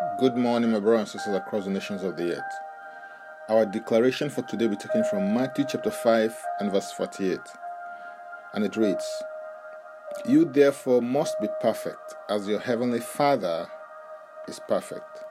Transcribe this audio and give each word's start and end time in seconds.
Good 0.00 0.36
morning, 0.36 0.70
my 0.70 0.78
brothers 0.78 1.00
and 1.00 1.08
sisters 1.08 1.34
across 1.34 1.64
the 1.64 1.70
nations 1.70 2.04
of 2.04 2.16
the 2.16 2.36
earth. 2.36 2.54
Our 3.48 3.66
declaration 3.66 4.30
for 4.30 4.42
today 4.42 4.66
will 4.66 4.76
be 4.76 4.82
taken 4.82 5.02
from 5.02 5.34
Matthew 5.34 5.64
chapter 5.68 5.90
5 5.90 6.36
and 6.60 6.70
verse 6.70 6.92
48. 6.92 7.40
And 8.54 8.64
it 8.64 8.76
reads 8.76 9.04
You 10.24 10.44
therefore 10.44 11.02
must 11.02 11.40
be 11.40 11.48
perfect, 11.60 12.14
as 12.28 12.46
your 12.46 12.60
heavenly 12.60 13.00
Father 13.00 13.66
is 14.46 14.60
perfect. 14.68 15.24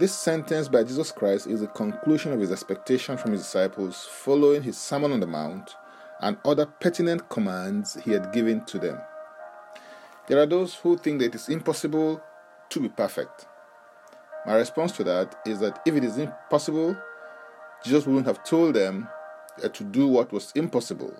This 0.00 0.12
sentence 0.12 0.66
by 0.66 0.82
Jesus 0.82 1.12
Christ 1.12 1.46
is 1.46 1.60
the 1.60 1.68
conclusion 1.68 2.32
of 2.32 2.40
his 2.40 2.50
expectation 2.50 3.16
from 3.16 3.30
his 3.30 3.42
disciples 3.42 4.04
following 4.10 4.64
his 4.64 4.76
Sermon 4.76 5.12
on 5.12 5.20
the 5.20 5.28
Mount 5.28 5.76
and 6.20 6.38
other 6.44 6.66
pertinent 6.66 7.28
commands 7.28 7.98
he 8.04 8.10
had 8.10 8.32
given 8.32 8.64
to 8.64 8.80
them. 8.80 8.98
There 10.26 10.40
are 10.40 10.46
those 10.46 10.74
who 10.74 10.98
think 10.98 11.20
that 11.20 11.26
it 11.26 11.34
is 11.36 11.48
impossible 11.48 12.20
to 12.70 12.80
be 12.80 12.88
perfect. 12.88 13.46
My 14.46 14.54
response 14.54 14.92
to 14.92 15.04
that 15.04 15.36
is 15.46 15.60
that 15.60 15.80
if 15.86 15.94
it 15.94 16.04
is 16.04 16.18
impossible, 16.18 16.96
Jesus 17.84 18.06
wouldn't 18.06 18.26
have 18.26 18.44
told 18.44 18.74
them 18.74 19.08
uh, 19.62 19.68
to 19.68 19.84
do 19.84 20.06
what 20.06 20.32
was 20.32 20.52
impossible, 20.54 21.14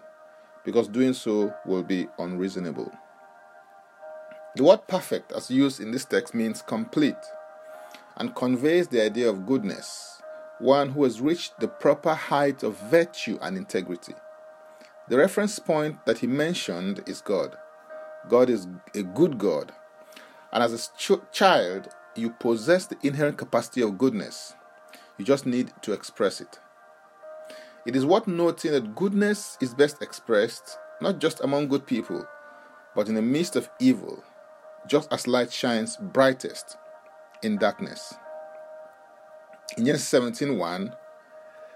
because 0.65 0.89
doing 0.89 1.13
so 1.13 1.53
will 1.67 1.83
be 1.83 2.09
unreasonable. 2.19 2.93
The 4.57 4.65
word 4.65 4.87
perfect, 4.89 5.33
as 5.33 5.51
used 5.51 5.81
in 5.81 5.91
this 5.91 6.05
text, 6.05 6.35
means 6.35 6.63
complete 6.63 7.15
and 8.17 8.35
conveys 8.35 8.89
the 8.89 9.03
idea 9.03 9.29
of 9.29 9.47
goodness, 9.47 10.21
one 10.59 10.91
who 10.91 11.05
has 11.05 11.21
reached 11.21 11.61
the 11.61 11.69
proper 11.69 12.15
height 12.15 12.63
of 12.63 12.77
virtue 12.91 13.39
and 13.41 13.57
integrity. 13.57 14.15
The 15.09 15.17
reference 15.17 15.59
point 15.59 16.05
that 16.07 16.19
he 16.19 16.27
mentioned 16.27 17.03
is 17.07 17.21
God. 17.21 17.57
God 18.29 18.51
is 18.51 18.67
a 18.95 19.03
good 19.03 19.39
God 19.39 19.73
and 20.53 20.63
as 20.63 20.73
a 20.73 20.99
ch- 20.99 21.21
child, 21.33 21.89
you 22.15 22.31
possess 22.31 22.87
the 22.87 22.97
inherent 23.03 23.39
capacity 23.39 23.83
of 23.83 23.99
goodness. 23.99 24.55
You 25.17 25.25
just 25.25 25.47
need 25.47 25.73
to 25.83 25.93
express 25.93 26.41
it. 26.41 26.59
It 27.87 27.97
is 27.97 28.07
worth 28.07 28.27
noting 28.27 28.73
that 28.73 28.95
goodness 28.95 29.57
is 29.61 29.75
best 29.75 30.03
expressed 30.03 30.79
not 31.01 31.21
just 31.21 31.41
among 31.41 31.69
good 31.69 31.87
people, 31.87 32.27
but 32.95 33.09
in 33.09 33.15
the 33.15 33.23
midst 33.23 33.57
of 33.57 33.71
evil, 33.79 34.23
just 34.87 35.13
as 35.13 35.27
light 35.27 35.53
shines 35.53 35.97
brightest 35.97 36.77
in 37.43 37.57
darkness. 37.57 38.15
In 39.77 39.85
Genesis 39.85 40.09
17:1, 40.09 40.95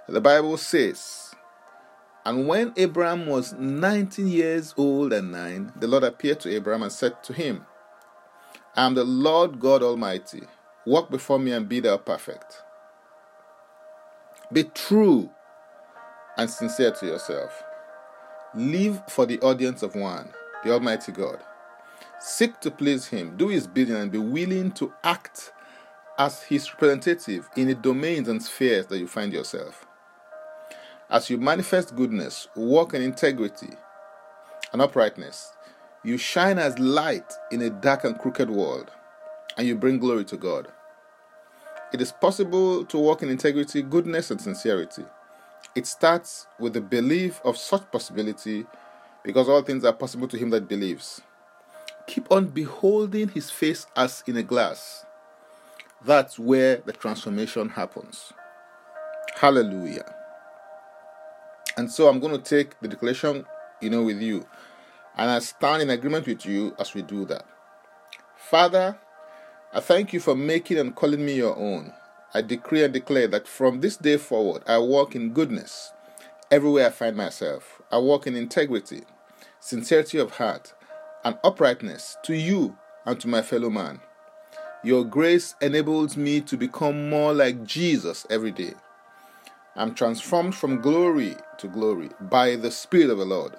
the 0.09 0.20
Bible 0.20 0.56
says, 0.56 1.34
And 2.25 2.48
when 2.48 2.73
Abraham 2.77 3.27
was 3.27 3.53
19 3.53 4.28
years 4.28 4.75
old 4.77 5.12
and 5.12 5.31
nine, 5.31 5.73
the 5.77 5.87
Lord 5.87 6.05
appeared 6.05 6.41
to 6.41 6.55
Abraham 6.55 6.83
and 6.83 6.93
said 6.93 7.23
to 7.25 7.33
him, 7.33 7.67
I 8.75 8.87
am 8.87 8.95
the 8.95 9.05
Lord 9.05 9.61
God 9.61 9.83
Almighty. 9.83 10.42
Walk 10.87 11.11
before 11.11 11.39
me 11.39 11.53
and 11.53 11.69
be 11.69 11.81
thou 11.81 11.98
perfect. 11.98 12.62
Be 14.51 14.65
true 14.65 15.31
and 16.39 16.48
sincere 16.48 16.91
to 16.93 17.06
yourself. 17.06 17.62
Live 18.55 19.03
for 19.09 19.27
the 19.27 19.39
audience 19.41 19.83
of 19.83 19.95
one, 19.95 20.31
the 20.65 20.73
Almighty 20.73 21.12
God. 21.12 21.39
Seek 22.19 22.61
to 22.61 22.70
please 22.70 23.06
Him, 23.06 23.37
do 23.37 23.48
His 23.48 23.67
bidding, 23.67 23.97
and 23.97 24.11
be 24.11 24.19
willing 24.19 24.73
to 24.73 24.93
act 25.05 25.53
as 26.19 26.43
His 26.43 26.73
representative 26.73 27.50
in 27.56 27.69
the 27.69 27.75
domains 27.75 28.28
and 28.28 28.43
spheres 28.43 28.87
that 28.87 28.98
you 28.98 29.06
find 29.06 29.34
yourself. 29.34 29.87
As 31.11 31.28
you 31.28 31.37
manifest 31.37 31.95
goodness, 31.95 32.48
walk 32.56 32.95
in 32.95 33.03
integrity 33.03 33.77
and 34.73 34.81
uprightness, 34.81 35.53
you 36.05 36.19
shine 36.19 36.58
as 36.58 36.78
light 36.78 37.33
in 37.50 37.62
a 37.62 37.70
dark 37.70 38.05
and 38.05 38.19
crooked 38.19 38.50
world, 38.50 38.91
and 39.56 39.67
you 39.67 39.77
bring 39.77 39.98
glory 39.98 40.25
to 40.25 40.36
God. 40.36 40.69
It 41.92 42.00
is 42.00 42.12
possible 42.12 42.84
to 42.86 42.98
walk 42.98 43.22
in 43.22 43.28
integrity, 43.28 43.83
goodness, 43.83 44.31
and 44.31 44.41
sincerity. 44.41 45.05
It 45.75 45.86
starts 45.86 46.47
with 46.59 46.72
the 46.72 46.81
belief 46.81 47.41
of 47.44 47.56
such 47.56 47.91
possibility 47.93 48.66
because 49.22 49.49
all 49.49 49.62
things 49.62 49.84
are 49.84 49.93
possible 49.93 50.27
to 50.28 50.37
him 50.37 50.50
that 50.50 50.69
believes. 50.69 51.21
Keep 52.06 52.32
on 52.32 52.48
beholding 52.48 53.28
his 53.28 53.50
face 53.50 53.87
as 53.94 54.25
in 54.27 54.37
a 54.37 54.43
glass. 54.43 55.06
That's 56.04 56.38
where 56.38 56.78
the 56.78 56.93
transformation 56.93 57.69
happens. 57.69 58.32
Hallelujah. 59.37 60.15
And 61.77 61.91
so 61.91 62.09
I'm 62.09 62.21
going 62.21 62.37
to 62.37 62.43
take 62.43 62.78
the 62.81 62.88
declaration, 62.88 63.47
you 63.81 63.91
know, 63.91 64.03
with 64.03 64.21
you. 64.21 64.47
And 65.17 65.31
I 65.31 65.39
stand 65.41 65.83
in 65.83 65.91
agreement 65.91 66.27
with 66.27 66.47
you 66.47 66.75
as 66.78 66.95
we 66.95 67.03
do 67.03 67.25
that. 67.27 67.45
Father, 68.37 68.99
I 69.73 69.81
thank 69.81 70.12
you 70.12 70.21
for 70.21 70.34
making 70.34 70.78
and 70.78 70.95
calling 70.95 71.25
me 71.25 71.34
your 71.34 71.56
own. 71.56 71.93
I 72.34 72.43
decree 72.43 72.83
and 72.83 72.93
declare 72.93 73.28
that 73.28 73.47
from 73.47 73.81
this 73.81 73.97
day 73.97 74.17
forward, 74.17 74.62
I 74.67 74.78
walk 74.78 75.15
in 75.15 75.33
goodness 75.33 75.93
everywhere 76.51 76.87
I 76.87 76.91
find 76.91 77.17
myself. 77.17 77.81
I 77.91 77.99
walk 77.99 78.27
in 78.27 78.37
integrity, 78.37 79.03
sincerity 79.61 80.19
of 80.19 80.33
heart, 80.33 80.75
and 81.25 81.39
uprightness 81.43 82.17
to 82.25 82.34
you 82.34 82.77
and 83.06 83.19
to 83.21 83.28
my 83.28 83.43
fellow 83.43 83.71
man. 83.71 84.01
Your 84.84 85.05
grace 85.05 85.55
enables 85.61 86.17
me 86.17 86.41
to 86.43 86.56
become 86.56 87.09
more 87.09 87.33
like 87.33 87.65
Jesus 87.65 88.27
every 88.28 88.51
day. 88.51 88.75
I'm 89.77 89.95
transformed 89.95 90.55
from 90.55 90.83
glory 90.83 91.37
to 91.59 91.69
glory 91.69 92.11
by 92.21 92.56
the 92.56 92.71
Spirit 92.71 93.11
of 93.11 93.19
the 93.19 93.25
Lord. 93.25 93.55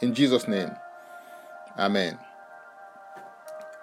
In 0.00 0.14
Jesus' 0.14 0.48
name, 0.48 0.70
Amen. 1.78 2.18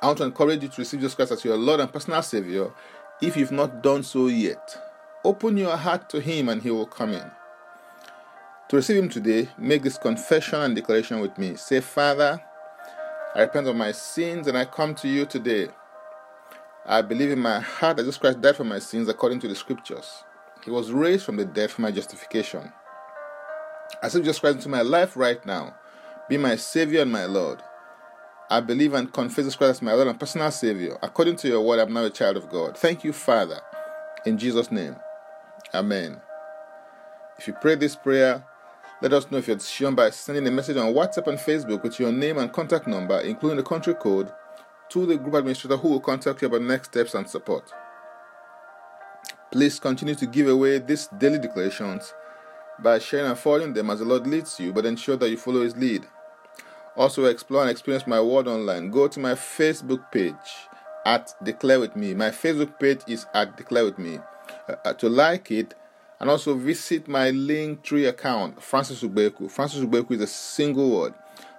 I 0.01 0.07
want 0.07 0.17
to 0.19 0.23
encourage 0.25 0.63
you 0.63 0.69
to 0.69 0.81
receive 0.81 0.99
Jesus 0.99 1.15
Christ 1.15 1.31
as 1.31 1.45
your 1.45 1.57
Lord 1.57 1.79
and 1.79 1.91
personal 1.91 2.21
Savior 2.21 2.71
if 3.21 3.37
you've 3.37 3.51
not 3.51 3.83
done 3.83 4.03
so 4.03 4.27
yet. 4.27 4.77
Open 5.23 5.57
your 5.57 5.77
heart 5.77 6.09
to 6.09 6.19
Him 6.19 6.49
and 6.49 6.61
He 6.61 6.71
will 6.71 6.85
come 6.87 7.13
in. 7.13 7.31
To 8.69 8.75
receive 8.77 8.97
Him 8.97 9.09
today, 9.09 9.49
make 9.57 9.83
this 9.83 9.97
confession 9.97 10.61
and 10.61 10.75
declaration 10.75 11.19
with 11.19 11.37
me. 11.37 11.55
Say, 11.55 11.81
Father, 11.81 12.41
I 13.35 13.41
repent 13.41 13.67
of 13.67 13.75
my 13.75 13.91
sins 13.91 14.47
and 14.47 14.57
I 14.57 14.65
come 14.65 14.95
to 14.95 15.07
you 15.07 15.25
today. 15.25 15.67
I 16.85 17.01
believe 17.01 17.31
in 17.31 17.39
my 17.39 17.59
heart 17.59 17.97
that 17.97 18.03
Jesus 18.03 18.17
Christ 18.17 18.41
died 18.41 18.55
for 18.55 18.63
my 18.63 18.79
sins 18.79 19.07
according 19.07 19.39
to 19.41 19.47
the 19.47 19.55
scriptures. 19.55 20.23
He 20.65 20.71
was 20.71 20.91
raised 20.91 21.25
from 21.25 21.37
the 21.37 21.45
dead 21.45 21.71
for 21.71 21.81
my 21.81 21.91
justification. 21.91 22.71
I 24.01 24.07
accept 24.07 24.25
Jesus 24.25 24.39
Christ 24.39 24.57
into 24.57 24.69
my 24.69 24.81
life 24.81 25.15
right 25.15 25.45
now. 25.45 25.75
Be 26.31 26.37
my 26.37 26.55
Savior 26.55 27.01
and 27.01 27.11
my 27.11 27.25
Lord. 27.25 27.61
I 28.49 28.61
believe 28.61 28.93
and 28.93 29.11
confess 29.11 29.43
Jesus 29.43 29.57
Christ 29.57 29.71
as 29.71 29.81
my 29.81 29.91
Lord 29.91 30.07
and 30.07 30.17
personal 30.17 30.49
Savior. 30.49 30.97
According 31.01 31.35
to 31.35 31.49
your 31.49 31.59
word, 31.59 31.79
I'm 31.79 31.91
now 31.91 32.05
a 32.05 32.09
child 32.09 32.37
of 32.37 32.47
God. 32.49 32.77
Thank 32.77 33.03
you, 33.03 33.11
Father. 33.11 33.59
In 34.25 34.37
Jesus' 34.37 34.71
name. 34.71 34.95
Amen. 35.73 36.21
If 37.37 37.49
you 37.49 37.53
pray 37.59 37.75
this 37.75 37.97
prayer, 37.97 38.45
let 39.01 39.11
us 39.11 39.29
know 39.29 39.39
if 39.39 39.49
you're 39.49 39.59
sure 39.59 39.91
by 39.91 40.09
sending 40.09 40.47
a 40.47 40.51
message 40.51 40.77
on 40.77 40.93
WhatsApp 40.93 41.27
and 41.27 41.37
Facebook 41.37 41.83
with 41.83 41.99
your 41.99 42.13
name 42.13 42.37
and 42.37 42.53
contact 42.53 42.87
number, 42.87 43.19
including 43.19 43.57
the 43.57 43.63
country 43.63 43.93
code, 43.93 44.31
to 44.91 45.05
the 45.05 45.17
group 45.17 45.33
administrator 45.33 45.75
who 45.75 45.89
will 45.89 45.99
contact 45.99 46.41
you 46.41 46.47
about 46.47 46.61
next 46.61 46.91
steps 46.91 47.13
and 47.13 47.29
support. 47.29 47.73
Please 49.51 49.81
continue 49.81 50.15
to 50.15 50.27
give 50.27 50.47
away 50.47 50.79
these 50.79 51.07
daily 51.07 51.39
declarations 51.39 52.13
by 52.79 52.99
sharing 52.99 53.25
and 53.25 53.37
following 53.37 53.73
them 53.73 53.89
as 53.89 53.99
the 53.99 54.05
Lord 54.05 54.25
leads 54.25 54.61
you, 54.61 54.71
but 54.71 54.85
ensure 54.85 55.17
that 55.17 55.29
you 55.29 55.35
follow 55.35 55.63
His 55.63 55.75
lead. 55.75 56.07
Also, 56.95 57.25
explore 57.25 57.61
and 57.61 57.71
experience 57.71 58.05
my 58.05 58.19
word 58.19 58.47
online. 58.47 58.89
Go 58.89 59.07
to 59.07 59.19
my 59.19 59.33
Facebook 59.33 60.11
page 60.11 60.35
at 61.05 61.33
Declare 61.43 61.79
With 61.79 61.95
Me. 61.95 62.13
My 62.13 62.29
Facebook 62.29 62.79
page 62.79 63.01
is 63.07 63.25
at 63.33 63.55
Declare 63.55 63.85
With 63.85 63.97
Me. 63.99 64.19
Uh, 64.67 64.75
uh, 64.83 64.93
to 64.93 65.07
like 65.07 65.49
it, 65.51 65.73
and 66.19 66.29
also 66.29 66.53
visit 66.53 67.07
my 67.07 67.31
Linktree 67.31 68.07
account, 68.07 68.61
Francis 68.61 69.01
Ubeku. 69.01 69.49
Francis 69.49 69.81
Ubeku 69.81 70.11
is 70.11 70.21
a 70.21 70.27
single 70.27 70.89
word 70.91 71.13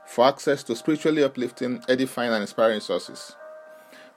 for 0.06 0.26
access 0.26 0.62
to 0.64 0.76
spiritually 0.76 1.24
uplifting, 1.24 1.82
edifying, 1.88 2.32
and 2.32 2.42
inspiring 2.42 2.80
sources. 2.80 3.34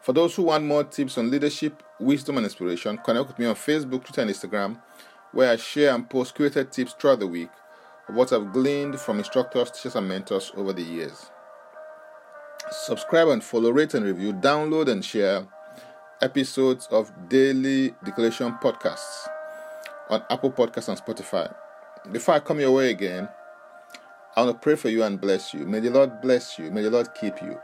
For 0.02 0.14
those 0.14 0.36
who 0.36 0.44
want 0.44 0.66
more 0.66 0.84
tips 0.84 1.18
on 1.18 1.32
leadership, 1.32 1.82
wisdom, 2.00 2.38
and 2.38 2.46
inspiration, 2.46 2.98
connect 2.98 3.30
with 3.30 3.40
me 3.40 3.46
on 3.46 3.56
Facebook, 3.56 4.04
Twitter, 4.04 4.22
and 4.22 4.30
Instagram 4.30 4.78
where 5.36 5.52
I 5.52 5.58
share 5.58 5.94
and 5.94 6.10
post 6.10 6.36
curated 6.36 6.72
tips 6.72 6.94
throughout 6.94 7.20
the 7.20 7.28
week 7.28 7.50
of 8.08 8.16
what 8.16 8.32
I've 8.32 8.52
gleaned 8.52 9.00
from 9.00 9.20
instructors, 9.20 9.72
teachers, 9.72 9.96
and 9.96 10.08
mentors 10.08 10.52
over 10.56 10.74
the 10.74 10.84
years. 10.84 11.32
Subscribe 12.72 13.28
and 13.28 13.44
follow, 13.44 13.72
rate 13.72 13.94
and 13.94 14.06
review, 14.06 14.34
download 14.34 14.88
and 14.90 15.04
share 15.04 15.48
episodes 16.22 16.88
of 16.92 17.12
Daily 17.30 17.94
Declaration 18.04 18.58
podcasts 18.62 19.28
on 20.10 20.24
Apple 20.30 20.52
Podcasts 20.52 20.90
and 20.90 20.98
Spotify. 20.98 21.54
Before 22.12 22.36
I 22.36 22.40
come 22.40 22.60
your 22.60 22.72
way 22.72 22.90
again, 22.92 23.28
I 24.36 24.44
want 24.44 24.56
to 24.56 24.60
pray 24.60 24.76
for 24.76 24.90
you 24.90 25.04
and 25.04 25.20
bless 25.20 25.54
you. 25.54 25.66
May 25.66 25.80
the 25.80 25.90
Lord 25.90 26.22
bless 26.22 26.60
you. 26.60 26.72
May 26.72 26.82
the 26.82 26.90
Lord 26.90 27.08
keep 27.20 27.42
you. 27.42 27.60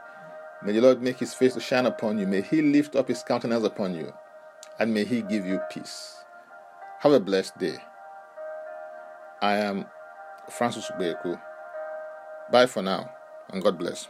May 0.64 0.74
the 0.74 0.82
Lord 0.82 1.02
make 1.02 1.18
his 1.18 1.34
face 1.34 1.54
to 1.56 1.60
shine 1.60 1.86
upon 1.86 2.20
you. 2.20 2.28
May 2.28 2.42
he 2.42 2.62
lift 2.62 2.96
up 2.96 3.08
his 3.08 3.24
countenance 3.24 3.66
upon 3.66 3.96
you. 3.96 4.14
And 4.80 4.94
may 4.94 5.04
he 5.04 5.22
give 5.22 5.46
you 5.46 5.60
peace. 5.72 6.16
Have 7.00 7.12
a 7.12 7.20
blessed 7.20 7.58
day. 7.58 7.78
I 9.42 9.58
am 9.58 9.86
Francis 10.51 10.92
Ubeku. 10.92 11.39
Bye 12.51 12.68
for 12.68 12.81
now, 12.83 13.09
and 13.51 13.63
God 13.63 13.77
bless. 13.77 14.07